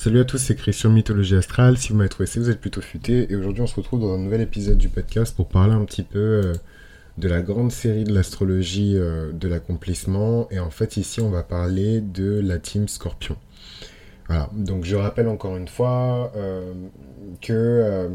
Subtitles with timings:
[0.00, 1.76] Salut à tous, c'est Christian Mythologie Astrale.
[1.76, 3.32] Si vous m'avez trouvé, c'est vous êtes plutôt futé.
[3.32, 6.04] Et aujourd'hui, on se retrouve dans un nouvel épisode du podcast pour parler un petit
[6.04, 6.52] peu euh,
[7.16, 10.46] de la grande série de l'astrologie euh, de l'accomplissement.
[10.52, 13.36] Et en fait, ici, on va parler de la team Scorpion.
[14.28, 16.72] Voilà, donc je rappelle encore une fois euh,
[17.40, 18.08] que,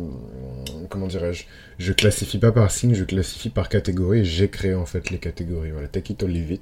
[0.88, 1.43] comment dirais-je,
[1.79, 4.23] je classifie pas par signe, je classifie par catégorie.
[4.23, 5.71] J'ai créé en fait les catégories.
[5.71, 6.61] Voilà, take it or leave it.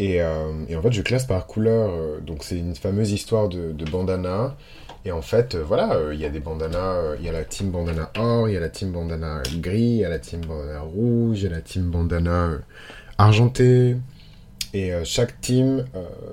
[0.00, 1.90] Euh, et, en fait, je classe par couleur.
[1.90, 4.56] Euh, donc, c'est une fameuse histoire de, bandana.
[5.04, 7.16] Et en fait, euh, voilà, il y a des bandanas.
[7.18, 9.96] Il y a la team bandana or, il y a la team bandana gris, il
[9.98, 12.58] y a la team bandana rouge, il y a la team bandana
[13.18, 13.96] argenté.
[14.72, 15.84] Et chaque team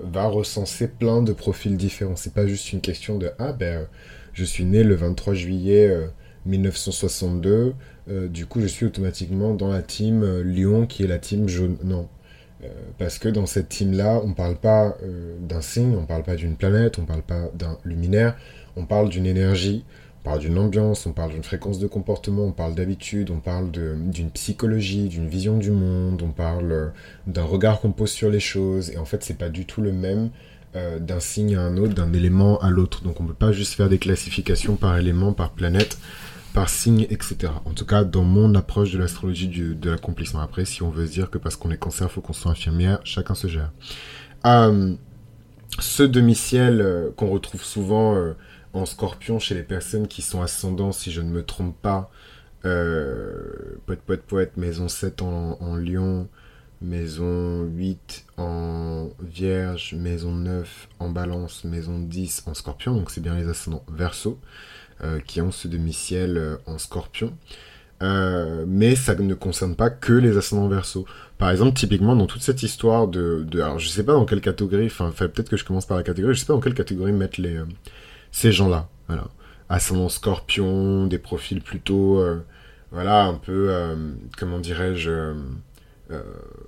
[0.04, 2.16] va recenser plein de profils différents.
[2.16, 3.88] C'est pas juste une question de Ah, ben,
[4.34, 5.96] je suis né le 23 juillet
[6.48, 7.76] 1962.
[8.07, 11.77] du coup, je suis automatiquement dans la team Lyon qui est la team jaune.
[11.84, 12.07] Non
[12.97, 16.23] parce que dans cette team-là, on ne parle pas euh, d'un signe, on ne parle
[16.23, 18.35] pas d'une planète, on ne parle pas d'un luminaire,
[18.75, 19.84] on parle d'une énergie,
[20.21, 23.71] on parle d'une ambiance, on parle d'une fréquence de comportement, on parle d'habitude, on parle
[23.71, 26.87] d'une psychologie, d'une vision du monde, on parle euh,
[27.26, 28.91] d'un regard qu'on pose sur les choses.
[28.91, 30.29] Et en fait, c'est pas du tout le même
[31.01, 33.03] d'un signe à un autre, d'un élément à l'autre.
[33.03, 35.98] Donc on ne peut pas juste faire des classifications par élément, par planète
[36.54, 37.54] par signe, etc.
[37.66, 40.41] En tout cas, dans mon approche de l'astrologie de l'accomplissement.
[40.41, 42.99] Après, si on veut se dire que parce qu'on est cancer, faut qu'on soit infirmière,
[43.04, 43.71] chacun se gère.
[44.46, 44.96] Euh,
[45.80, 48.34] ce demi-ciel euh, qu'on retrouve souvent euh,
[48.74, 52.12] en scorpion chez les personnes qui sont ascendants, si je ne me trompe pas,
[52.63, 56.27] poète, poète, poète, maison 7 en, en lion,
[56.82, 63.35] maison 8 en vierge, maison 9 en balance, maison 10 en scorpion, donc c'est bien
[63.35, 64.40] les ascendants verso.
[65.03, 67.34] Euh, qui ont ce demi-ciel euh, en scorpion.
[68.03, 71.07] Euh, mais ça ne concerne pas que les ascendants verso.
[71.40, 73.47] Par exemple, typiquement, dans toute cette histoire de...
[73.56, 76.35] alors, je sais pas dans quelle catégorie, enfin, peut-être que je commence par la catégorie,
[76.35, 77.40] je sais pas dans quelle catégorie mettre
[78.31, 78.90] ces gens-là.
[79.07, 79.25] Voilà.
[79.69, 82.24] Ascendant scorpion, des profils plutôt...
[82.91, 83.74] voilà, un peu...
[84.38, 85.34] comment dirais-je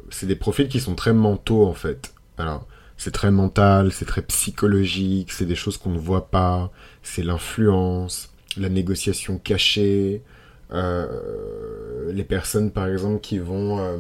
[0.10, 2.14] C'est des profils qui sont très mentaux, en fait.
[2.38, 2.68] Alors,
[2.98, 6.72] c'est très mental, c'est très psychologique, c'est des choses qu'on ne voit pas,
[7.02, 10.22] c'est l'influence, la négociation cachée,
[10.72, 13.98] euh, les personnes par exemple qui vont euh,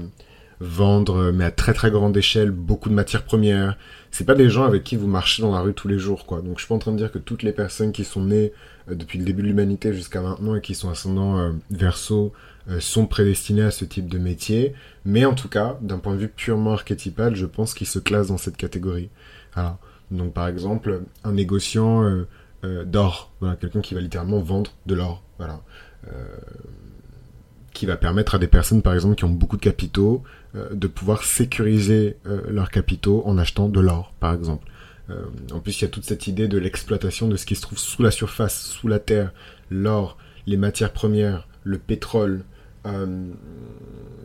[0.63, 3.77] vendre, mais à très très grande échelle, beaucoup de matières premières.
[4.11, 6.41] C'est pas des gens avec qui vous marchez dans la rue tous les jours, quoi.
[6.41, 8.53] Donc je suis pas en train de dire que toutes les personnes qui sont nées
[8.89, 12.33] euh, depuis le début de l'humanité jusqu'à maintenant et qui sont ascendants verso
[12.79, 14.73] sont prédestinées à ce type de métier.
[15.03, 18.27] Mais en tout cas, d'un point de vue purement archétypal, je pense qu'ils se classent
[18.27, 19.09] dans cette catégorie.
[20.11, 22.25] Donc par exemple, un négociant
[22.63, 23.31] euh, d'or.
[23.41, 25.21] Voilà, quelqu'un qui va littéralement vendre de l'or.
[25.37, 25.61] Voilà.
[26.07, 26.11] Euh,
[27.73, 30.87] qui va permettre à des personnes, par exemple, qui ont beaucoup de capitaux, euh, de
[30.87, 34.69] pouvoir sécuriser leurs capitaux en achetant de l'or, par exemple.
[35.51, 37.79] en plus, il y a toute cette idée de l'exploitation de ce qui se trouve
[37.79, 39.33] sous la surface, sous la terre,
[39.71, 42.43] l'or, les matières premières, le pétrole,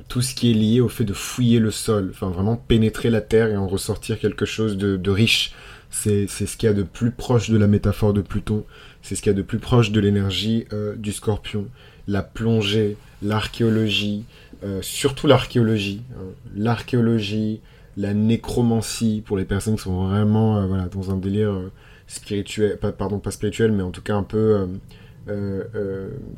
[0.08, 3.22] tout ce qui est lié au fait de fouiller le sol, enfin vraiment pénétrer la
[3.22, 5.54] terre et en ressortir quelque chose de riche,
[5.90, 8.64] c'est ce qu'il y a de plus proche de la métaphore de Pluton,
[9.02, 11.66] c'est ce qu'il y a de plus proche de l'énergie euh, du scorpion.
[12.06, 14.24] La plongée, l'archéologie,
[14.64, 16.24] euh, surtout l'archéologie, hein.
[16.54, 17.60] l'archéologie,
[17.96, 21.58] la nécromancie pour les personnes qui sont vraiment euh, voilà, dans un délire
[22.06, 24.66] spirituel, pas, pardon, pas spirituel, mais en tout cas un peu,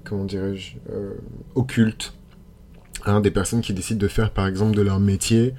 [0.04, 0.76] comment dirais-je,
[1.54, 2.14] occulte.
[3.06, 5.54] Hein, des personnes qui décident de faire par exemple de leur métier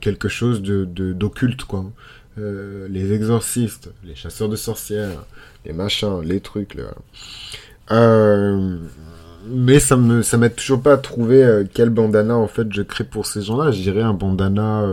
[0.00, 1.86] quelque chose de d'occulte quoi
[2.38, 5.24] euh, les exorcistes, les chasseurs de sorcières,
[5.64, 6.76] les machins, les trucs.
[7.90, 8.78] Euh,
[9.48, 13.04] mais ça me ça toujours pas à trouver euh, quel bandana en fait je crée
[13.04, 13.70] pour ces gens-là.
[13.70, 14.86] Je dirais un bandana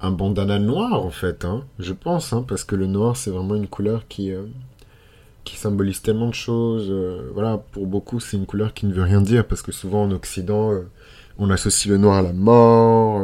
[0.00, 3.54] un bandana noir en fait, hein, je pense, hein, parce que le noir c'est vraiment
[3.54, 4.32] une couleur qui
[5.44, 6.92] qui symbolise tellement de choses.
[7.34, 10.10] voilà, pour beaucoup c'est une couleur qui ne veut rien dire parce que souvent en
[10.12, 10.72] Occident
[11.38, 13.22] on associe le noir à la mort,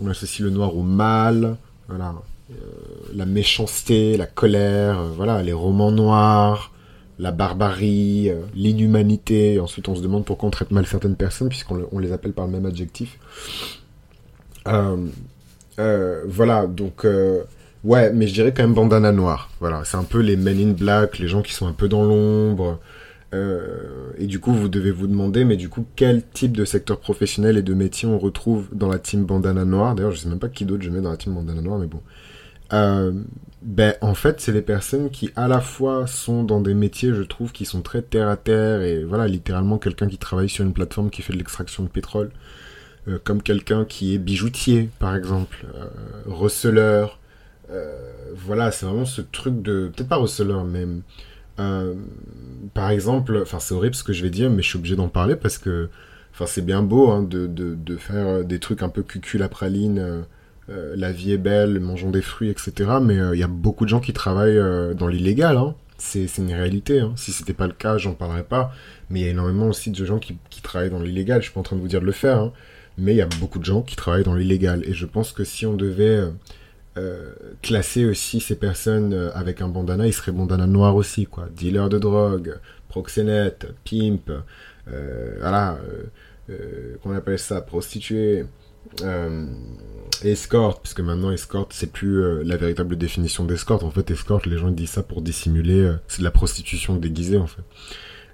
[0.00, 1.56] on associe le noir au mal,
[1.88, 2.14] voilà.
[2.52, 2.54] Euh,
[3.12, 6.70] la méchanceté, la colère, euh, voilà, les romans noirs,
[7.18, 9.58] la barbarie, euh, l'inhumanité.
[9.60, 12.52] Ensuite, on se demande pourquoi on traite mal certaines personnes, puisqu'on les appelle par le
[12.52, 13.18] même adjectif.
[15.76, 17.06] voilà, donc,
[17.84, 19.50] ouais, mais je dirais quand même bandana noir.
[19.60, 22.04] Voilà, c'est un peu les men in black, les gens qui sont un peu dans
[22.04, 22.78] l'ombre.
[23.32, 27.56] et du coup, vous devez vous demander, mais du coup, quel type de secteur professionnel
[27.58, 30.48] et de métier on retrouve dans la team bandana noir D'ailleurs, je sais même pas
[30.48, 32.00] qui d'autre je mets dans la team bandana noir, mais bon.
[32.72, 33.12] Euh,
[33.62, 37.22] ben, en fait, c'est les personnes qui, à la fois, sont dans des métiers, je
[37.22, 40.72] trouve, qui sont très terre à terre, et voilà, littéralement, quelqu'un qui travaille sur une
[40.72, 42.30] plateforme qui fait de l'extraction de pétrole,
[43.08, 45.86] euh, comme quelqu'un qui est bijoutier, par exemple, euh,
[46.26, 47.18] receleur,
[48.36, 49.90] voilà, c'est vraiment ce truc de...
[49.94, 50.86] Peut-être pas receleur, mais...
[52.74, 55.08] par exemple, enfin c'est horrible ce que je vais dire, mais je suis obligé d'en
[55.08, 55.88] parler parce que
[56.32, 59.48] Enfin, c'est bien beau hein, de, de, de, faire des trucs un peu cucul la
[59.48, 60.26] praline,
[60.68, 62.72] la vie est belle, mangeons des fruits, etc.
[63.00, 65.56] Mais il y a beaucoup de gens qui travaillent dans l'illégal.
[65.56, 67.00] Hein c'est une réalité.
[67.00, 67.12] Hein.
[67.16, 68.72] Si c'était pas le cas, j'en parlerais pas.
[69.10, 71.40] Mais il y a énormément aussi de gens qui, travaillent dans l'illégal.
[71.40, 72.52] Je suis pas en train de vous dire de le faire, hein.
[72.98, 74.82] mais il y a beaucoup de gens qui travaillent dans l'illégal.
[74.86, 76.30] Et je pense que si on devait euh,
[76.98, 81.48] euh classer aussi ces personnes euh, avec un bandana, il serait bandana noir aussi, quoi.
[81.54, 82.58] Dealer de drogue,
[82.88, 84.30] proxénète, pimp,
[84.88, 85.78] euh, voilà,
[86.50, 88.44] euh, qu'on appelle ça, prostituée.
[89.02, 89.46] Euh,
[90.24, 93.82] escorte, puisque maintenant escorte, c'est plus euh, la véritable définition d'escorte.
[93.82, 97.38] En fait, escorte, les gens disent ça pour dissimuler, euh, c'est de la prostitution déguisée
[97.38, 97.62] en fait.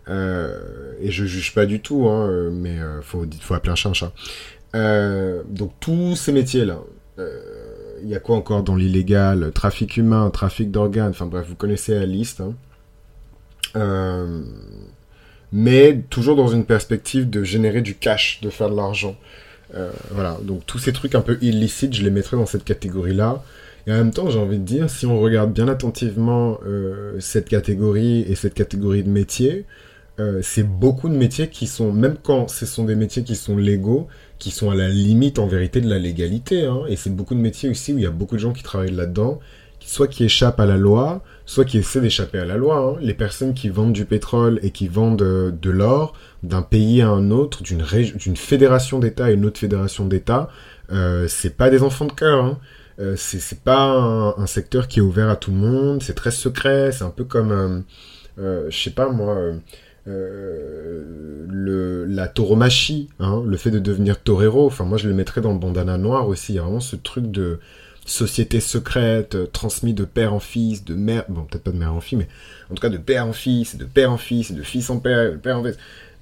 [0.08, 3.94] Euh, et je juge pas du tout, hein, mais faut, faut appeler un chat un
[3.94, 4.12] chat.
[5.48, 6.80] donc tous ces métiers-là,
[8.02, 11.94] il y a quoi encore dans l'illégal Trafic humain, trafic d'organes, enfin bref, vous connaissez
[11.94, 12.42] la liste.
[13.74, 14.42] Hein.
[15.52, 19.16] mais toujours dans une perspective de générer du cash, de faire de l'argent.
[19.74, 23.42] Euh, voilà, donc tous ces trucs un peu illicites, je les mettrais dans cette catégorie-là.
[23.86, 27.48] Et en même temps, j'ai envie de dire, si on regarde bien attentivement euh, cette
[27.48, 29.64] catégorie et cette catégorie de métiers,
[30.20, 33.56] euh, c'est beaucoup de métiers qui sont, même quand ce sont des métiers qui sont
[33.56, 34.08] légaux,
[34.38, 36.64] qui sont à la limite en vérité de la légalité.
[36.64, 36.82] Hein.
[36.88, 38.94] Et c'est beaucoup de métiers aussi où il y a beaucoup de gens qui travaillent
[38.94, 39.40] là-dedans,
[39.86, 42.76] soit qui échappent à la loi, soit qui essaient d'échapper à la loi.
[42.76, 42.98] Hein.
[43.00, 47.08] Les personnes qui vendent du pétrole et qui vendent euh, de l'or d'un pays à
[47.08, 50.48] un autre, d'une fédération d'États à une autre fédération d'États,
[50.92, 52.44] euh, c'est pas des enfants de cœur.
[52.44, 52.58] Hein.
[52.98, 53.84] Euh, c'est pas
[54.36, 56.02] un, secteur qui est ouvert à tout le monde.
[56.02, 56.92] C'est très secret.
[56.92, 57.80] C'est un peu comme, euh,
[58.38, 59.36] euh je sais pas moi.
[62.14, 65.58] La tauromachie, hein, le fait de devenir torero, enfin moi je le mettrais dans le
[65.58, 67.60] bandana noir aussi, il y vraiment ce truc de,
[68.04, 71.94] société secrète, euh, transmis de père en fils, de mère, bon peut-être pas de mère
[71.94, 72.28] en fille, mais
[72.70, 75.32] en tout cas de père en fils, de père en fils, de fils en père,
[75.32, 75.78] de père en fils.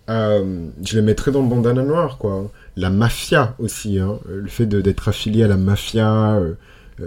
[0.08, 2.50] Euh, je les mettrais dans le bandana noir, quoi.
[2.76, 4.18] La mafia aussi, hein.
[4.28, 6.54] le fait d'être affilié à la mafia, euh,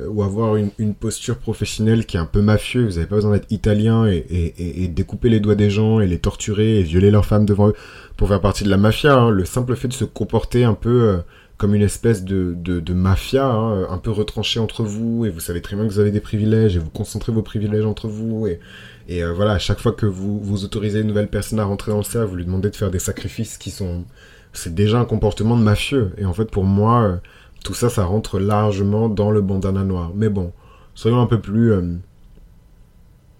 [0.07, 3.51] ou avoir une, posture professionnelle qui est un peu mafieux, vous n'avez pas besoin d'être
[3.51, 7.69] italien et, découper les doigts des gens et les torturer et violer leurs femmes devant
[7.69, 7.75] eux
[8.17, 9.15] pour faire partie de la mafia.
[9.15, 9.29] Hein.
[9.29, 11.21] Le simple fait de se comporter un peu
[11.57, 15.61] comme une espèce de, de, mafia, hein, un peu retranchée entre vous, et vous savez
[15.61, 18.59] très bien que vous avez des privilèges, et vous concentrez vos privilèges entre vous, et,
[19.07, 21.91] et euh, voilà, à chaque fois que vous, vous autorisez une nouvelle personne à rentrer
[21.91, 24.03] dans le cercle, vous lui demandez de faire des sacrifices qui sont...
[24.51, 27.17] C'est déjà un comportement de mafieux, et en fait pour moi, euh,
[27.63, 30.11] tout ça, ça rentre largement dans le bandana noir.
[30.15, 30.51] Mais bon,
[30.95, 31.71] soyons un peu plus...
[31.71, 31.97] Euh,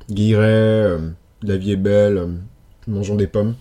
[0.10, 0.98] guillerets,
[1.42, 2.30] la vie est belle,
[2.88, 3.56] mangeons des pommes.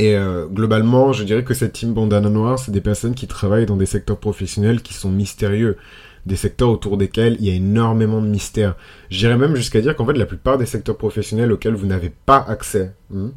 [0.00, 3.66] Et euh, globalement, je dirais que cette team bandana noire, c'est des personnes qui travaillent
[3.66, 5.76] dans des secteurs professionnels qui sont mystérieux,
[6.24, 8.76] des secteurs autour desquels il y a énormément de mystères.
[9.10, 12.42] J'irais même jusqu'à dire qu'en fait, la plupart des secteurs professionnels auxquels vous n'avez pas
[12.48, 13.32] accès, hein,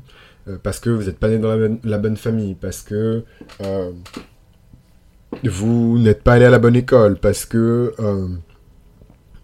[0.48, 3.26] euh, parce que vous n'êtes pas né dans la bonne, famille, parce que
[3.60, 3.92] euh,
[5.44, 7.94] vous n'êtes pas allé à la bonne école, parce que...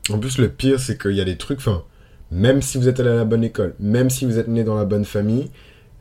[0.10, 1.83] en plus, le pire, c'est qu'il y a des trucs, enfin,
[2.31, 4.75] même si vous êtes allé à la bonne école, même si vous êtes né dans
[4.75, 5.51] la bonne famille,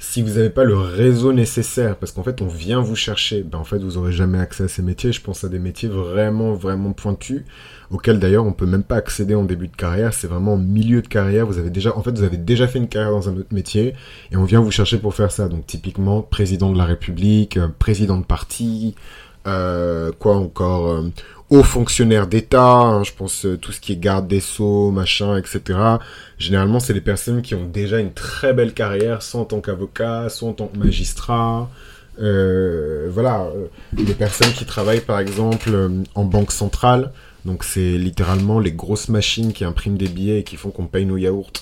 [0.00, 3.58] si vous n'avez pas le réseau nécessaire, parce qu'en fait on vient vous chercher, ben
[3.58, 5.12] en fait vous aurez jamais accès à ces métiers.
[5.12, 7.42] Je pense à des métiers vraiment vraiment pointus,
[7.90, 10.14] auxquels d'ailleurs on peut même pas accéder en début de carrière.
[10.14, 11.46] C'est vraiment en milieu de carrière.
[11.46, 13.94] Vous avez déjà, en fait vous avez déjà fait une carrière dans un autre métier
[14.30, 15.48] et on vient vous chercher pour faire ça.
[15.48, 18.94] Donc typiquement président de la République, euh, président de parti,
[19.48, 21.08] euh, quoi encore, euh,
[21.50, 25.36] hauts fonctionnaires d'État, hein, je pense euh, tout ce qui est garde des sceaux, machin,
[25.36, 25.78] etc.
[26.38, 30.28] Généralement, c'est des personnes qui ont déjà une très belle carrière, soit en tant qu'avocat,
[30.28, 31.68] soit en tant que magistrat.
[32.20, 37.12] Euh, voilà, euh, des personnes qui travaillent par exemple euh, en banque centrale.
[37.44, 41.06] Donc c'est littéralement les grosses machines qui impriment des billets et qui font qu'on paye
[41.06, 41.52] nos yaourts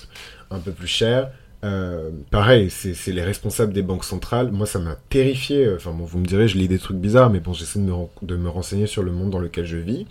[0.49, 1.29] un peu plus cher.
[1.63, 4.51] Euh, pareil, c'est les responsables des banques centrales.
[4.51, 5.73] Moi, ça m'a terrifié.
[5.75, 7.93] Enfin, bon, vous me direz, je lis des trucs bizarres, mais bon, j'essaie de me,
[8.21, 10.05] de me renseigner sur le monde dans lequel je vis.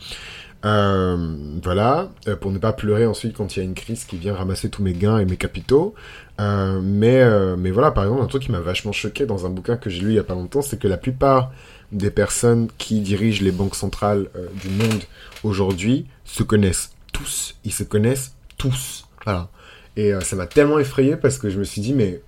[0.65, 4.17] Euh, voilà, euh, pour ne pas pleurer ensuite quand il y a une crise qui
[4.17, 5.95] vient ramasser tous mes gains et mes capitaux.
[6.41, 9.51] Euh, mais, euh, mais voilà, par exemple, un truc qui m'a vachement choqué dans un
[9.51, 11.53] bouquin que j'ai lu il y a pas longtemps, c'est que la plupart
[11.93, 14.29] des personnes qui dirigent les banques centrales
[14.61, 15.05] du monde
[15.45, 17.55] aujourd'hui se connaissent tous.
[17.65, 19.07] Ils se connaissent tous.
[19.25, 19.49] Voilà.
[19.97, 22.21] Et euh, ça m'a tellement effrayé parce que je me suis dit, mais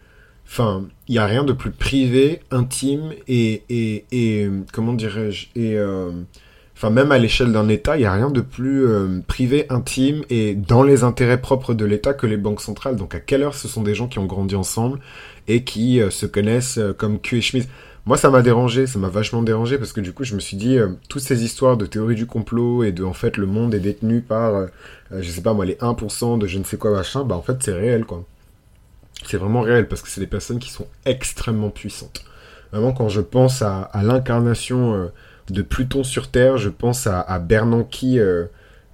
[0.47, 6.11] enfin, il n'y a rien de plus privé, intime et, comment dirais-je, et euh,
[6.75, 10.23] enfin, même à l'échelle d'un État, il n'y a rien de plus euh, privé, intime
[10.31, 12.97] et dans les intérêts propres de l'État que les banques centrales.
[12.97, 14.99] Donc, à quelle heure ce sont des gens qui ont grandi ensemble
[15.47, 17.69] et qui se connaissent comme cul et chemise?
[18.09, 20.57] Moi, ça m'a dérangé, ça m'a vachement dérangé parce que du coup, je me suis
[20.57, 23.75] dit, euh, toutes ces histoires de théorie du complot et de, en fait, le monde
[23.75, 24.67] est détenu par, euh,
[25.13, 27.43] euh, je sais pas moi, les 1% de je ne sais quoi machin, bah en
[27.43, 28.25] fait, c'est réel, quoi.
[29.27, 32.25] C'est vraiment réel parce que c'est des personnes qui sont extrêmement puissantes.
[32.73, 35.11] Vraiment, quand je pense à, l'incarnation
[35.51, 38.07] de Pluton sur Terre, je pense à, Bernanke,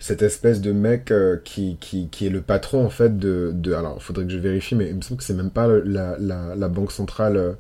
[0.01, 1.13] cette espèce de mec
[1.45, 3.53] qui, qui, est le patron, en fait, de.
[3.55, 6.17] de alors, faudrait que je vérifie, mais il me semble que c'est même pas la,
[6.19, 7.57] la banque centrale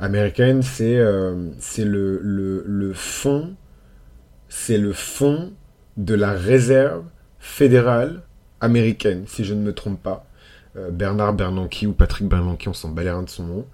[0.00, 3.54] américaine, c'est euh, le, le, fond,
[4.48, 5.52] c'est le fond
[5.96, 7.04] de la réserve
[7.38, 8.22] fédérale
[8.60, 10.26] américaine, si je ne me trompe pas.
[10.76, 13.66] Euh, Bernard Bernanke ou Patrick Bernanke, on s'en bat de son nom,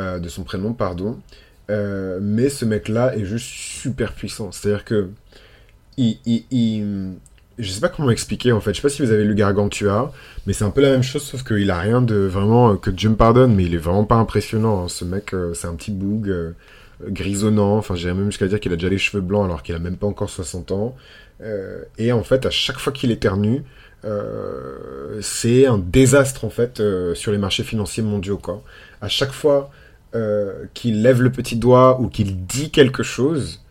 [0.00, 1.20] euh, de son prénom, pardon.
[1.68, 4.52] mais ce mec-là est juste super puissant.
[4.52, 5.10] C'est-à-dire que
[5.96, 6.18] il,
[6.50, 7.14] il,
[7.58, 8.72] je sais pas comment expliquer en fait.
[8.72, 10.12] Je sais pas si vous avez lu Gargantua,
[10.46, 12.90] mais c'est un peu la même chose, sauf qu'il a rien de vraiment euh, que
[12.90, 14.84] Dieu me pardonne, mais il est vraiment pas impressionnant.
[14.84, 14.88] Hein.
[14.88, 16.52] Ce mec, euh, c'est un petit boug euh,
[17.06, 17.76] grisonnant.
[17.76, 19.96] Enfin, j'irais même jusqu'à dire qu'il a déjà les cheveux blancs alors qu'il a même
[19.96, 20.96] pas encore 60 ans.
[21.98, 23.62] et en fait, à chaque fois qu'il éternue,
[25.20, 26.82] c'est un désastre en fait
[27.14, 28.38] sur les marchés financiers mondiaux.
[28.38, 28.62] Quoi.
[29.00, 29.70] À chaque fois
[30.72, 33.63] qu'il lève le petit doigt ou qu'il dit quelque chose,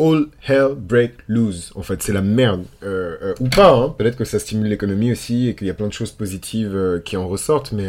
[0.00, 1.72] all hell break loose.
[1.74, 2.64] En fait, c'est la merde.
[2.82, 3.94] Euh, euh, ou pas, hein.
[3.96, 7.00] Peut-être que ça stimule l'économie aussi et qu'il y a plein de choses positives euh,
[7.00, 7.88] qui en ressortent, mais,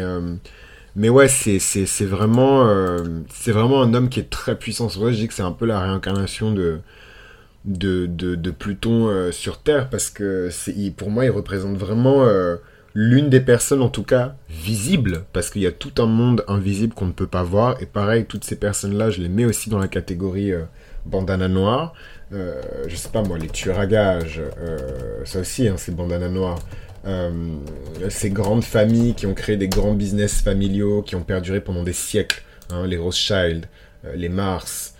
[0.94, 2.68] mais ouais, c'est, c'est, vraiment,
[3.30, 4.88] c'est vraiment un homme qui est très puissant.
[4.88, 6.78] C'est je dis que c'est un peu la réincarnation de,
[7.64, 12.26] de, de, Pluton sur Terre parce que c'est, pour moi, il représente vraiment
[12.94, 16.92] l'une des personnes, en tout cas, visibles parce qu'il y a tout un monde invisible
[16.92, 17.80] qu'on ne peut pas voir.
[17.80, 20.52] Et pareil, toutes ces personnes-là, je les mets aussi dans la catégorie
[21.06, 21.94] bandana noir.
[22.32, 24.78] Euh, je sais pas moi, les tueurs à gages, euh,
[25.24, 26.58] ça aussi, hein, c'est bandana noir.
[27.04, 27.30] Euh,
[28.08, 31.92] ces grandes familles qui ont créé des grands business familiaux qui ont perduré pendant des
[31.92, 33.66] siècles, hein, les Rothschild,
[34.14, 34.94] les Mars,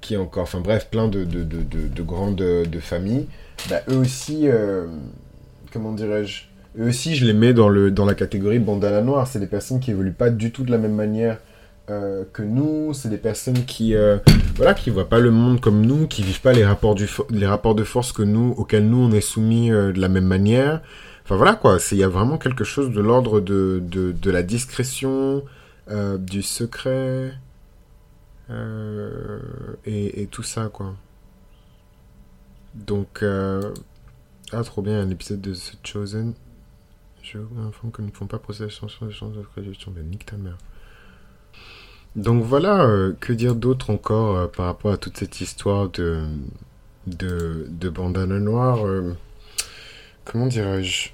[0.00, 3.26] qui encore, enfin bref, plein de, de, de, de grandes de familles,
[3.68, 4.46] bah, eux aussi,
[5.72, 6.44] comment dirais-je,
[6.78, 9.80] eux aussi je les mets dans, le, dans la catégorie bandana noir, c'est des personnes
[9.80, 11.38] qui évoluent pas du tout de la même manière
[11.90, 14.18] euh, que nous, c'est des personnes qui euh,
[14.54, 17.46] voilà qui voient pas le monde comme nous, qui vivent pas les rapports du les
[17.46, 20.82] rapports de force que nous auxquels nous on est soumis euh, de la même manière.
[21.24, 24.42] Enfin voilà quoi, il y a vraiment quelque chose de l'ordre de, de, de, la
[24.42, 25.44] discrétion,
[26.18, 27.32] du secret
[29.86, 30.94] et, tout ça quoi.
[32.74, 36.34] Donc ah trop bien un épisode de The Chosen.
[37.22, 40.02] Je m'informe que nous ne font pas procès de chanson de chances de gestion de
[40.02, 40.56] nique ta mère.
[42.16, 46.24] Donc voilà, euh, que dire d'autre encore euh, par rapport à toute cette histoire de,
[47.06, 49.14] de, de bandana noire euh,
[50.24, 51.10] Comment dirais-je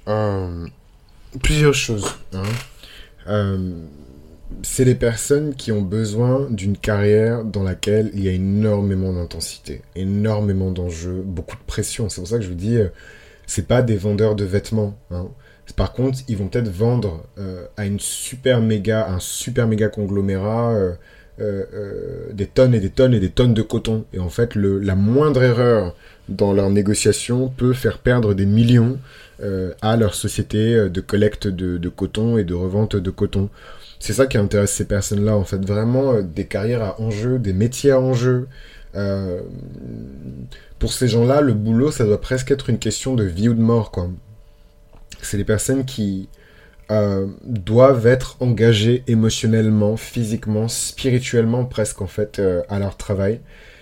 [1.41, 2.15] Plusieurs choses.
[2.33, 3.57] Hein.
[4.63, 9.81] c'est les personnes qui ont besoin d'une carrière dans laquelle il y a énormément d'intensité,
[9.95, 12.09] énormément d'enjeux, beaucoup de pression.
[12.09, 12.77] C'est pour ça que je vous dis,
[13.45, 14.97] c'est pas des vendeurs de vêtements.
[15.11, 15.27] Hein.
[15.75, 20.73] Par contre, ils vont peut-être vendre euh, à une super méga, un super méga conglomérat
[20.73, 20.93] euh,
[21.39, 21.65] euh,
[22.33, 24.05] des tonnes et des tonnes et des tonnes de coton.
[24.13, 25.95] Et en fait, le, la moindre erreur
[26.29, 28.97] dans leur négociation peut faire perdre des millions
[29.83, 33.49] à leur société de collecte de, coton et de revente de coton.
[33.99, 37.91] C'est ça qui intéresse ces personnes-là, en fait, vraiment des carrières à enjeu, des métiers
[37.91, 38.47] à enjeu.
[40.79, 43.61] pour ces gens-là, le boulot, ça doit presque être une question de vie ou de
[43.61, 43.91] mort,
[45.21, 46.29] c'est des personnes qui
[46.89, 53.41] euh, doivent être engagées émotionnellement, physiquement, spirituellement presque en fait euh, à leur travail.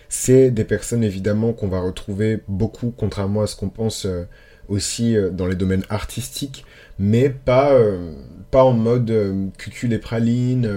[0.09, 4.23] C'est des personnes évidemment qu'on va retrouver beaucoup, contrairement à ce qu'on pense euh,
[4.69, 6.65] aussi dans les domaines artistiques,
[6.97, 7.79] mais pas,
[8.49, 9.13] pas en mode
[9.59, 10.67] cucul et praline.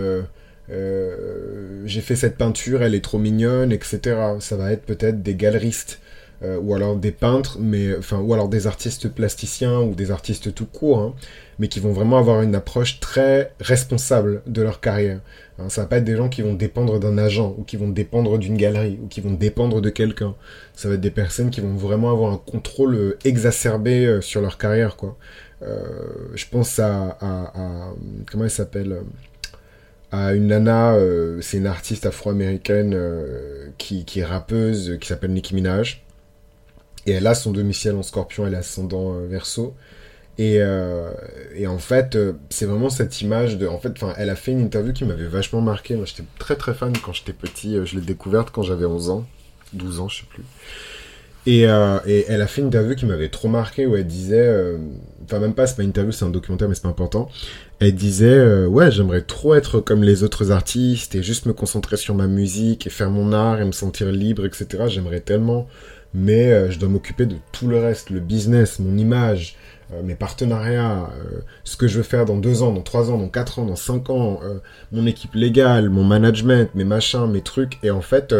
[0.69, 4.17] j'ai fait cette peinture, elle est trop mignonne, etc.
[4.41, 6.01] Ça va être peut-être des galeristes
[6.45, 10.55] euh, ou alors des peintres, mais enfin, ou alors des artistes plasticiens ou des artistes
[10.55, 11.15] tout court, hein,
[11.59, 15.19] mais qui vont vraiment avoir une approche très responsable de leur carrière.
[15.59, 17.89] Hein, ça va pas être des gens qui vont dépendre d'un agent ou qui vont
[17.89, 20.37] dépendre d'une galerie ou qui vont dépendre de quelqu'un.
[20.77, 24.41] Ça va être des personnes qui vont vraiment avoir un contrôle euh, exacerbé euh, sur
[24.41, 25.17] leur carrière, quoi.
[25.61, 27.19] je pense à,
[28.31, 29.03] comment elle s'appelle
[30.13, 30.97] à une nana,
[31.41, 32.97] c'est une artiste afro-américaine
[33.77, 36.05] qui, qui, est rappeuse, qui s'appelle Nicki Minaj.
[37.07, 39.75] Et elle a son domicile en scorpion, elle est ascendant euh, verso.
[40.37, 41.11] Et, euh,
[41.57, 43.67] et, en fait, euh, c'est vraiment cette image de.
[43.67, 45.97] En fait, elle a fait une interview qui m'avait vachement marqué.
[45.97, 47.77] Moi, j'étais très très fan quand j'étais petit.
[47.85, 49.27] Je l'ai découverte quand j'avais 11 ans,
[49.73, 50.45] 12 ans, je sais plus.
[51.47, 54.77] Et, et, elle a fait une interview qui m'avait trop marqué où elle disait,
[55.25, 57.31] enfin même pas, c'est pas une interview, c'est un documentaire, mais c'est pas important.
[57.81, 62.15] Elle disait, ouais, j'aimerais trop être comme les autres artistes et juste me concentrer sur
[62.15, 64.85] ma musique et faire mon art et me sentir libre, etc.
[64.89, 65.67] J'aimerais tellement,
[66.15, 69.57] mais je dois m'occuper de tout le reste, le business, mon image,
[69.93, 73.17] euh, mes partenariats, euh, ce que je veux faire dans deux ans, dans trois ans,
[73.17, 74.59] dans quatre ans, dans cinq ans, euh,
[74.93, 77.79] mon équipe légale, mon management, mes machins, mes trucs.
[77.83, 78.35] Et en fait,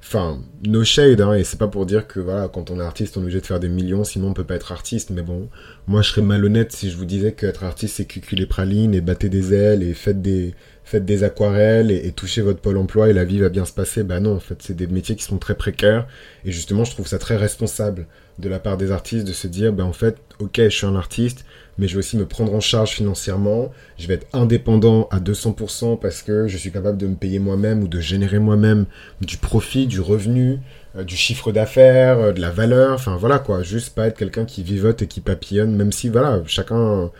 [0.00, 3.16] enfin, no shade, hein, et c'est pas pour dire que voilà, quand on est artiste,
[3.16, 5.10] on est obligé de faire des millions, sinon on peut pas être artiste.
[5.10, 5.48] Mais bon,
[5.88, 9.26] moi je serais malhonnête si je vous disais qu'être artiste c'est cuculer praline et battre
[9.26, 10.54] des ailes et faites des,
[10.84, 14.02] faites des aquarelles et, touchez votre pôle emploi et la vie va bien se passer.
[14.02, 16.06] Bah non, en fait, c'est des métiers qui sont très précaires.
[16.44, 18.06] Et justement, je trouve ça très responsable
[18.38, 20.96] de la part des artistes de se dire, ben en fait, ok, je suis un
[20.96, 21.44] artiste,
[21.78, 25.98] mais je vais aussi me prendre en charge financièrement, je vais être indépendant à 200%
[25.98, 28.86] parce que je suis capable de me payer moi-même ou de générer moi-même
[29.20, 30.58] du profit, du revenu,
[30.96, 34.44] euh, du chiffre d'affaires, euh, de la valeur, enfin voilà quoi, juste pas être quelqu'un
[34.44, 37.10] qui vivote et qui papillonne, même si voilà, chacun,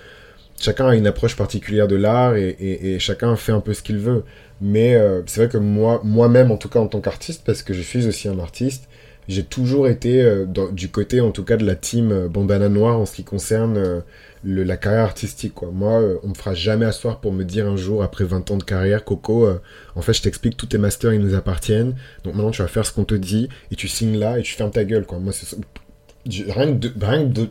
[0.60, 4.24] chacun a une approche particulière de l'art et, chacun fait un peu ce qu'il veut.
[4.60, 7.74] Mais euh, c'est vrai que moi, moi-même, en tout cas en tant qu'artiste, parce que
[7.74, 8.88] je suis aussi un artiste,
[9.26, 12.98] j'ai toujours été euh, du côté, en tout cas, de la team euh, Bandana Noire
[12.98, 14.02] en ce qui concerne
[14.44, 15.54] la carrière artistique.
[15.62, 18.64] Moi, on me fera jamais asseoir pour me dire un jour, après 20 ans de
[18.64, 19.48] carrière, Coco,
[19.96, 21.94] en fait, je t'explique, tous tes masters, ils nous appartiennent.
[22.24, 24.54] Donc maintenant, tu vas faire ce qu'on te dit et tu signes là et tu
[24.54, 25.06] fermes ta gueule.
[25.18, 25.32] Moi,
[26.26, 27.48] rien de, rien de,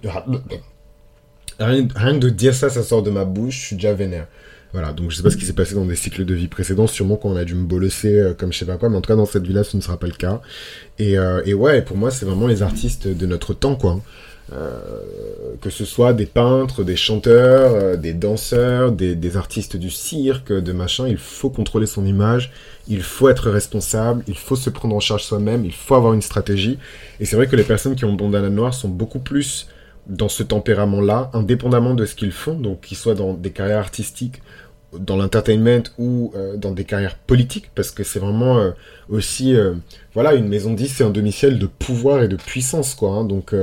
[1.60, 4.28] rien, rien de dire ça, ça sort de ma bouche, je suis déjà vénère.
[4.72, 6.88] Voilà, donc je sais pas ce qui s'est passé dans des cycles de vie précédents,
[6.88, 9.08] sûrement qu'on a dû me bolosser euh, comme je sais pas quoi, mais en tout
[9.08, 10.42] cas dans cette vie-là, ce ne sera pas le cas.
[10.98, 14.02] Et, euh, et ouais, pour moi, c'est vraiment les artistes de notre temps, quoi.
[14.52, 14.78] Euh,
[15.62, 20.72] que ce soit des peintres, des chanteurs, euh, des danseurs, des, artistes du cirque, de
[20.74, 22.52] machin, il faut contrôler son image,
[22.90, 26.22] il faut être responsable, il faut se prendre en charge soi-même, il faut avoir une
[26.22, 26.78] stratégie.
[27.22, 29.68] Et c'est vrai que les personnes qui ont bandana noir sont beaucoup plus
[30.08, 34.42] dans ce tempérament-là, indépendamment de ce qu'ils font, donc qu'ils soient dans des carrières artistiques
[35.00, 38.72] dans l'entertainment ou euh, dans des carrières politiques, parce que c'est vraiment euh,
[39.10, 39.74] aussi, euh,
[40.14, 43.12] voilà, une maison 10, c'est un domicile de pouvoir et de puissance, quoi.
[43.12, 43.54] Hein, donc,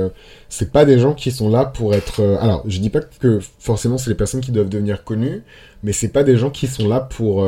[0.49, 2.21] c'est pas des gens qui sont là pour être...
[2.39, 5.43] alors, je dis pas que forcément c'est les personnes qui doivent devenir connues,
[5.83, 7.47] mais c'est pas des gens qui sont là pour,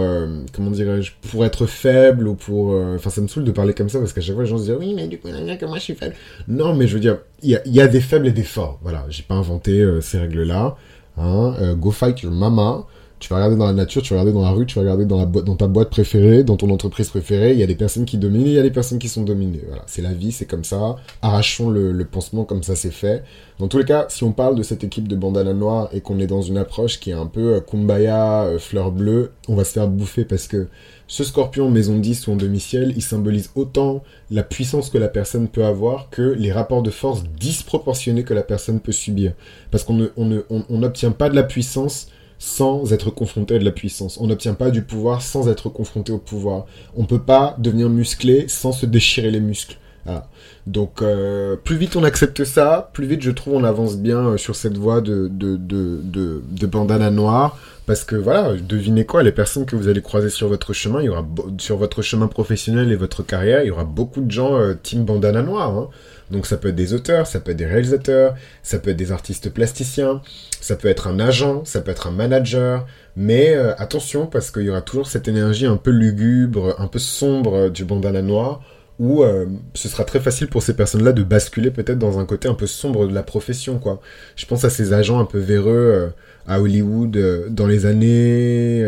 [0.53, 2.73] comment dirais-je, pour être faibles ou pour...
[2.95, 4.63] Enfin, ça me saoule de parler comme ça, parce qu'à chaque fois, les gens se
[4.63, 6.15] disent, oui, mais du coup, que moi, je suis faible?
[6.47, 8.79] Non, mais je veux dire, il y a, des faibles et des forts.
[8.81, 10.75] Voilà, j'ai pas inventé ces règles-là.
[11.17, 12.85] Hein, go fight your mama.
[13.23, 15.05] Tu vas regarder dans la nature, tu vas regarder dans la rue, tu vas regarder
[15.05, 17.53] dans, la dans ta boîte préférée, dans ton entreprise préférée.
[17.53, 19.61] Il y a des personnes qui dominent, il y a des personnes qui sont dominées.
[19.65, 20.97] Voilà, c'est la vie, c'est comme ça.
[21.21, 23.23] Arrachons le, pansement comme ça c'est fait.
[23.59, 26.19] Dans tous les cas, si on parle de cette équipe de bandana noire et qu'on
[26.19, 29.63] est dans une approche qui est un peu euh, kumbaya, euh, fleur bleue, on va
[29.63, 30.67] se faire bouffer parce que
[31.07, 35.47] ce scorpion maison 10 ou en demi-ciel, il symbolise autant la puissance que la personne
[35.47, 39.31] peut avoir que les rapports de force disproportionnés que la personne peut subir.
[39.71, 40.09] Parce qu'on
[40.69, 42.09] n'obtient pas de la puissance
[42.43, 44.17] sans être confronté à de la puissance.
[44.19, 46.65] On n'obtient pas du pouvoir sans être confronté au pouvoir.
[46.93, 49.77] On peut pas devenir musclé sans se déchirer les muscles.
[50.67, 54.37] Donc euh, plus vite on accepte ça, plus vite je trouve on avance bien euh,
[54.37, 57.57] sur cette voie de, de, de, de, de bandana noire.
[57.85, 61.05] Parce que voilà, devinez quoi, les personnes que vous allez croiser sur votre chemin, il
[61.07, 64.55] y aura sur votre chemin professionnel et votre carrière, il y aura beaucoup de gens
[64.57, 65.77] euh, team bandana noire.
[65.77, 65.89] Hein.
[66.31, 69.11] Donc ça peut être des auteurs, ça peut être des réalisateurs, ça peut être des
[69.11, 70.21] artistes plasticiens,
[70.61, 72.85] ça peut être un agent, ça peut être un manager.
[73.17, 76.99] Mais euh, attention parce qu'il y aura toujours cette énergie un peu lugubre, un peu
[76.99, 78.61] sombre du bandana noir
[78.99, 82.47] où euh, ce sera très facile pour ces personnes-là de basculer peut-être dans un côté
[82.47, 83.99] un peu sombre de la profession, quoi.
[84.35, 86.07] Je pense à ces agents un peu véreux euh,
[86.47, 87.17] à Hollywood
[87.49, 88.85] dans les années,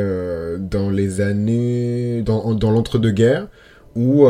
[0.59, 3.47] dans les années, dans, dans l'entre-deux-guerres,
[3.95, 4.27] où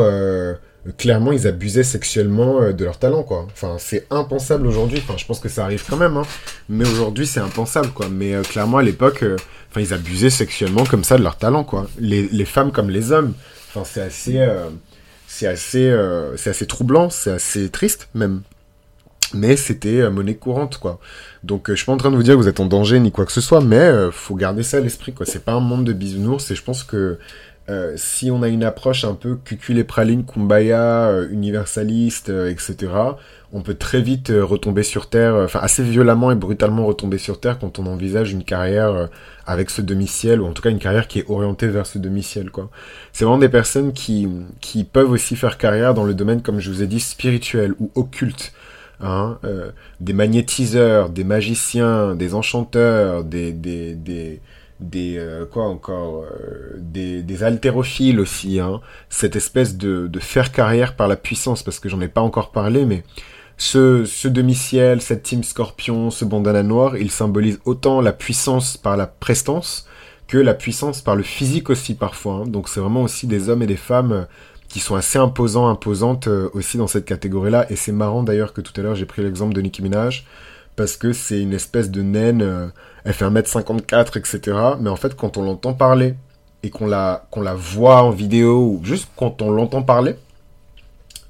[0.92, 3.46] clairement ils abusaient sexuellement euh, de leur talent quoi.
[3.52, 5.00] Enfin c'est impensable aujourd'hui.
[5.02, 6.26] Enfin je pense que ça arrive quand même, hein.
[6.68, 8.08] mais aujourd'hui c'est impensable quoi.
[8.10, 9.36] Mais euh, clairement à l'époque, euh,
[9.70, 11.86] enfin ils abusaient sexuellement comme ça de leur talent quoi.
[11.98, 13.34] Les, les femmes comme les hommes.
[13.68, 14.46] Enfin c'est assez,
[15.38, 15.94] c'est assez,
[16.36, 18.42] c'est assez troublant, c'est assez triste même.
[19.34, 20.98] Mais c'était monnaie courante quoi.
[21.42, 23.12] Donc je suis pas en train de vous dire que vous êtes en danger ni
[23.12, 25.26] quoi que ce soit, mais faut garder ça à l'esprit quoi.
[25.26, 27.18] C'est pas un monde de bisounours et je pense que
[27.68, 32.48] euh, si on a une approche un peu cucul et praline, kumbaya, euh, universaliste, euh,
[32.48, 32.92] etc.,
[33.52, 37.58] on peut très vite retomber sur Terre, enfin assez violemment et brutalement retomber sur Terre
[37.58, 39.08] quand on envisage une carrière
[39.46, 42.50] avec ce demi-ciel, ou en tout cas une carrière qui est orientée vers ce demi-ciel.
[42.50, 42.70] quoi.
[43.12, 44.28] C'est vraiment des personnes qui,
[44.60, 47.90] qui peuvent aussi faire carrière dans le domaine, comme je vous ai dit, spirituel ou
[47.94, 48.52] occulte.
[49.00, 49.38] Hein,
[50.00, 54.40] des magnétiseurs, des magiciens, des enchanteurs, des, des, des
[54.80, 55.18] des
[55.52, 56.24] quoi encore
[56.76, 58.80] des, des haltérophiles aussi hein.
[59.08, 62.52] cette espèce de, de faire carrière par la puissance parce que j'en ai pas encore
[62.52, 63.02] parlé mais
[63.58, 68.96] ce, ce demi-ciel, cette team scorpion, ce bandana noir, il symbolise autant la puissance par
[68.96, 69.86] la prestance
[70.26, 72.34] que la puissance par le physique aussi parfois.
[72.34, 72.46] Hein.
[72.46, 74.24] Donc c'est vraiment aussi des hommes et des femmes euh,
[74.68, 77.66] qui sont assez imposants, imposantes euh, aussi dans cette catégorie-là.
[77.70, 80.26] Et c'est marrant d'ailleurs que tout à l'heure j'ai pris l'exemple de Nicki Minaj
[80.76, 82.68] parce que c'est une espèce de naine, euh,
[83.04, 84.58] elle fait 1m54, etc.
[84.80, 86.14] Mais en fait quand on l'entend parler
[86.62, 90.16] et qu'on la, la voit en vidéo ou juste quand on l'entend parler,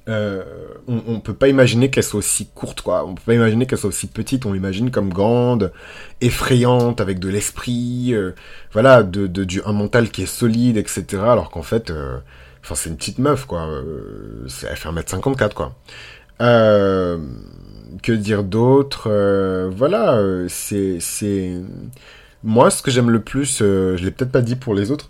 [0.09, 0.41] euh,
[0.87, 3.05] on, on, peut pas imaginer qu'elle soit aussi courte, quoi.
[3.05, 4.45] On peut pas imaginer qu'elle soit aussi petite.
[4.45, 5.73] On l'imagine comme grande,
[6.21, 8.31] effrayante, avec de l'esprit, euh,
[8.71, 11.05] voilà, de, de, du un mental qui est solide, etc.
[11.23, 12.19] Alors qu'en fait, euh,
[12.73, 13.67] c'est une petite meuf, quoi.
[14.45, 15.75] elle fait 1m54, quoi.
[18.03, 19.09] Que dire d'autre
[19.69, 21.53] Voilà, c'est, c'est
[22.43, 23.59] moi ce que j'aime le plus.
[23.59, 25.09] je l'ai peut-être pas dit pour les autres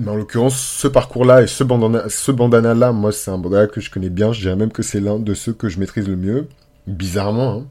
[0.00, 3.80] mais en l'occurrence, ce parcours-là et ce bandana, ce bandana-là, moi, c'est un bandana que
[3.82, 4.32] je connais bien.
[4.32, 6.48] Je dirais même que c'est l'un de ceux que je maîtrise le mieux.
[6.86, 7.58] Bizarrement.
[7.58, 7.66] Hein.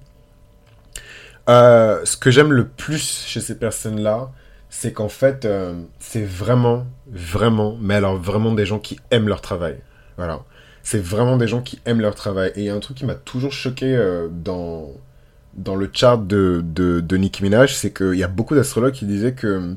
[1.50, 4.32] Euh, ce que j'aime le plus chez ces personnes-là,
[4.70, 9.42] c'est qu'en fait, euh, c'est vraiment, vraiment, mais alors vraiment des gens qui aiment leur
[9.42, 9.80] travail.
[10.18, 10.42] Voilà.
[10.84, 12.52] C'est vraiment des gens qui aiment leur travail.
[12.56, 14.96] Et il y a un truc qui m'a toujours choqué euh, dans,
[15.76, 19.76] le chart de, de, Minaj, c'est qu'il y a beaucoup d'astrologues qui disaient que,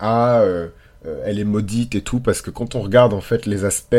[0.00, 0.42] ah,
[1.06, 3.96] euh, elle est maudite et tout, parce que quand on regarde en fait les aspects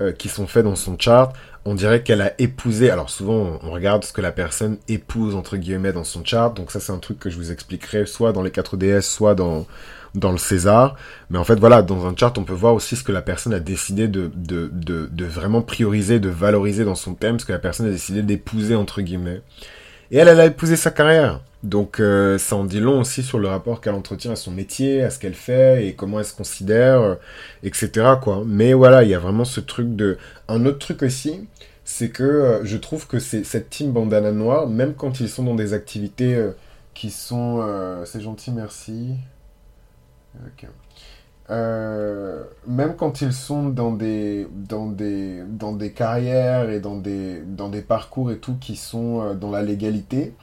[0.00, 1.32] euh, qui sont faits dans son chart,
[1.64, 2.90] on dirait qu'elle a épousé.
[2.90, 6.54] Alors souvent, on regarde ce que la personne épouse entre guillemets dans son chart.
[6.54, 9.34] Donc ça, c'est un truc que je vous expliquerai soit dans les 4 DS, soit
[9.34, 9.66] dans
[10.16, 10.96] dans le César.
[11.30, 13.54] Mais en fait, voilà, dans un chart, on peut voir aussi ce que la personne
[13.54, 17.58] a décidé de, de, de, vraiment prioriser, de valoriser dans son thème, ce que la
[17.58, 19.42] personne a décidé d'épouser, entre guillemets.
[20.10, 21.40] Et elle, elle a épousé sa carrière.
[21.62, 25.02] Donc euh, ça en dit long aussi sur le rapport qu'elle entretient à son métier,
[25.02, 27.14] à ce qu'elle fait et comment elle se considère, euh,
[27.64, 27.90] etc.
[28.22, 28.44] Quoi.
[28.46, 30.16] Mais voilà, il y a vraiment ce truc de...
[30.48, 31.48] Un autre truc aussi,
[31.84, 35.42] c'est que euh, je trouve que c'est cette team bandana noire, même quand ils sont
[35.42, 36.40] dans des activités
[36.94, 37.66] qui sont...
[38.04, 39.16] c'est gentil, merci.
[41.48, 47.68] Même quand ils sont dans des, dans des, dans des carrières et dans des, dans
[47.68, 50.34] des parcours et tout qui sont dans la légalité,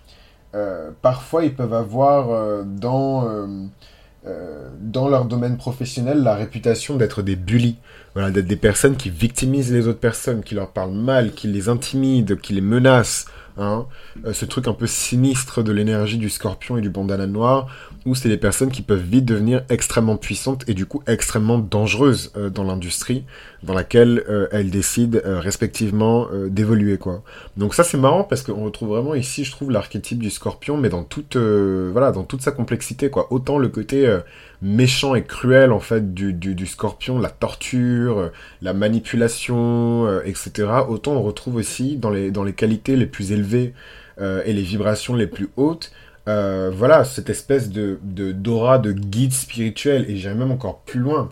[0.56, 7.24] euh, parfois ils peuvent avoir euh, dans, euh, dans leur domaine professionnel la réputation d'être
[7.24, 7.78] des bullies.
[8.14, 11.70] Voilà, d'être des personnes qui victimisent les autres personnes, qui leur parlent mal, qui les
[11.70, 13.26] intimident, qui les menacent.
[13.58, 13.86] Hein.
[14.32, 17.68] ce truc un peu sinistre de l'énergie du scorpion et du bandana noir,
[18.06, 22.32] où c'est des personnes qui peuvent vite devenir extrêmement puissantes et du coup extrêmement dangereuses
[22.36, 23.24] euh, dans l'industrie
[23.63, 27.24] dans laquelle euh, elles décident euh, respectivement d'évoluer quoi.
[27.58, 30.89] Donc ça c'est marrant parce qu'on retrouve vraiment ici je trouve l'archétype du scorpion mais
[30.89, 33.32] dans toute voilà dans toute sa complexité quoi.
[33.32, 34.20] Autant le côté
[34.63, 40.69] méchant et cruel en fait du, du, scorpion, la torture, la manipulation, etc.
[40.88, 43.73] Autant on retrouve aussi dans les dans les qualités les plus élevées
[44.19, 45.91] et les vibrations les plus hautes
[46.28, 51.30] euh, voilà, cette espèce de d'aura de, guide spirituel, et j'irai même encore plus loin.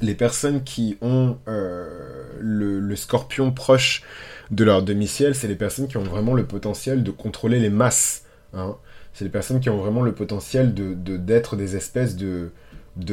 [0.00, 4.02] Les personnes qui ont euh, le, scorpion proche
[4.50, 8.24] de leur demi-ciel, c'est les personnes qui ont vraiment le potentiel de contrôler les masses.
[8.52, 8.76] Hein.
[9.14, 12.50] C'est les personnes qui ont vraiment le potentiel de d'être des espèces de,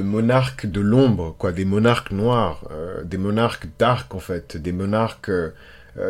[0.01, 5.31] monarques de l'ombre, quoi, des monarques noirs, euh, des monarques dark en fait, des monarques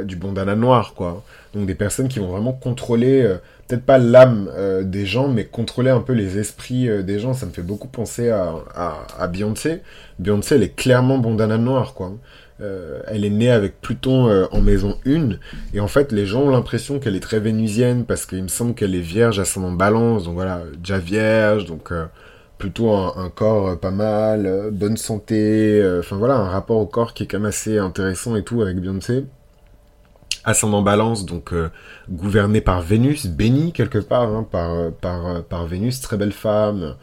[0.04, 1.24] du bandana noir, quoi.
[1.54, 3.38] Donc des personnes qui vont vraiment contrôler
[3.72, 7.34] peut-être pas l'âme euh, des gens, mais contrôler un peu les esprits euh, des gens.
[7.34, 8.56] Ça me fait beaucoup penser à,
[9.18, 9.82] à, Beyoncé.
[10.20, 12.12] Beyoncé, elle est clairement bandana noire, quoi.
[12.62, 15.38] Euh, elle est née avec Pluton en maison 1,
[15.74, 18.76] et en fait, les gens ont l'impression qu'elle est très vénusienne, parce qu'il me semble
[18.76, 21.92] qu'elle est vierge à son balance, donc voilà, déjà vierge, donc
[22.58, 27.28] plutôt un, corps pas mal, bonne santé, enfin voilà, un rapport au corps qui est
[27.28, 29.26] quand même assez intéressant et tout avec Beyoncé.
[30.44, 31.70] Ascendant balance, donc euh,
[32.10, 36.32] gouverné par Vénus, béni quelque part hein, par, euh, par, euh, par Vénus, très belle
[36.32, 36.96] femme,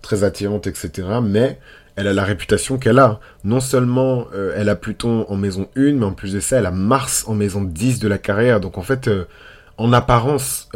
[0.00, 1.06] très attirante, etc.
[1.22, 1.58] Mais
[1.96, 3.20] elle a la réputation qu'elle a.
[3.44, 6.70] Non seulement elle a Pluton en maison 1, mais en plus de ça, elle a
[6.70, 8.60] Mars en maison 10 de la carrière.
[8.60, 9.10] Donc en fait,
[9.78, 10.68] en apparence,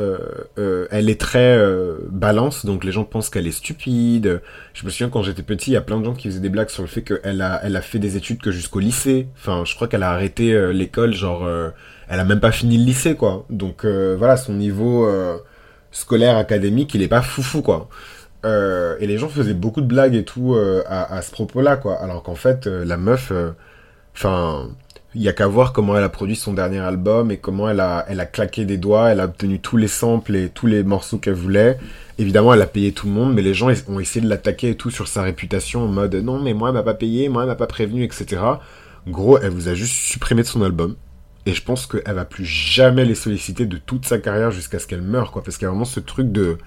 [0.57, 1.63] elle est très
[2.09, 4.41] balance, donc les gens pensent qu'elle est stupide.
[4.73, 6.49] Je me souviens quand j'étais petit, il y a plein de gens qui faisaient des
[6.49, 9.29] blagues sur le fait qu'elle a, elle a fait des études que jusqu'au lycée.
[9.37, 11.47] Enfin, je crois qu'elle a arrêté l'école, genre
[12.11, 13.47] elle a même pas fini le lycée, quoi.
[13.51, 15.39] Donc euh, voilà, son niveau euh,
[15.93, 17.89] scolaire, académique, il est pas foufou, quoi.
[18.45, 22.01] Euh, et les gens faisaient beaucoup de blagues et tout à, à, ce propos-là, quoi.
[22.01, 23.33] Alors qu'en fait, la meuf,
[24.15, 24.69] enfin,
[25.15, 27.81] Il y a qu'à voir comment elle a produit son dernier album et comment elle
[27.81, 30.85] a, elle a claqué des doigts, elle a obtenu tous les samples et tous les
[30.85, 31.79] morceaux qu'elle voulait.
[32.19, 34.77] Évidemment, elle a payé tout le monde, mais les gens ont essayé de l'attaquer et
[34.77, 37.49] tout sur sa réputation en mode non, mais moi, elle m'a pas payé, moi, elle
[37.49, 38.41] m'a pas prévenu, etc.
[39.09, 40.95] Gros, elle vous a juste supprimé de son album.
[41.47, 44.87] Et je pense qu'elle va plus jamais les solliciter de toute sa carrière jusqu'à ce
[44.87, 45.43] qu'elle meure, quoi.
[45.43, 46.59] Parce qu'il y a vraiment ce truc de.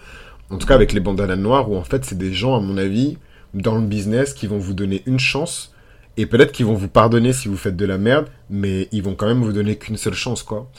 [0.54, 2.78] En tout cas, avec les bandanas noires, où en fait, c'est des gens, à mon
[2.78, 3.18] avis,
[3.56, 5.74] dans le business qui vont vous donner une chance
[6.16, 9.16] et peut-être qu'ils vont vous pardonner si vous faites de la merde, mais ils vont
[9.16, 10.70] quand même vous donner qu'une seule chance, quoi.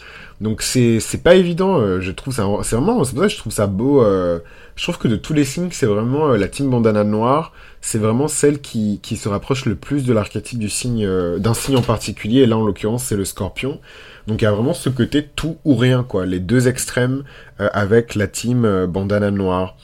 [0.44, 1.80] Donc c'est pas évident.
[1.80, 4.02] Euh, je trouve c'est vraiment c'est pour ça je trouve ça beau.
[4.02, 4.40] Euh,
[4.76, 7.52] je trouve que de tous les signes, c'est vraiment euh, la team bandana noire.
[7.80, 11.83] C'est vraiment celle qui se rapproche le plus de l'archétype du signe d'un signe en
[11.83, 12.42] particulier.
[12.42, 13.80] Et là en l'occurrence c'est le Scorpion.
[14.26, 16.26] Donc il y a vraiment ce côté tout ou rien, quoi.
[16.26, 17.24] Les deux extrêmes
[17.59, 19.76] avec la team bandana noire.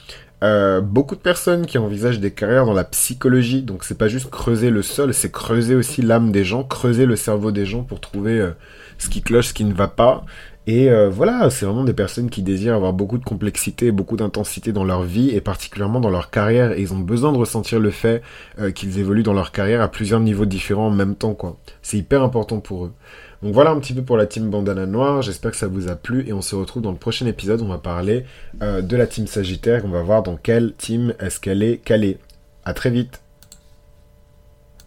[0.83, 4.69] Beaucoup de personnes qui envisagent des carrières dans la psychologie, donc c'est pas juste creuser
[4.69, 8.51] le sol, c'est creuser aussi l'âme des gens, creuser le cerveau des gens pour trouver
[9.01, 10.25] ce qui cloche, ce qui ne va pas.
[10.67, 14.71] Et euh, voilà, c'est vraiment des personnes qui désirent avoir beaucoup de complexité, beaucoup d'intensité
[14.71, 16.73] dans leur vie et particulièrement dans leur carrière.
[16.73, 18.21] Et ils ont besoin de ressentir le fait
[18.75, 21.35] qu'ils évoluent dans leur carrière à plusieurs niveaux différents en même temps.
[21.81, 22.93] C'est hyper important pour eux.
[23.41, 25.23] Donc voilà un petit peu pour la team Bandana Noire.
[25.23, 27.61] J'espère que ça vous a plu et on se retrouve dans le prochain épisode.
[27.61, 28.25] On va parler
[28.61, 29.83] euh, de la team Sagittaire.
[29.85, 32.19] On va voir dans quelle team est-ce qu'elle est calée.
[32.65, 33.21] À très vite.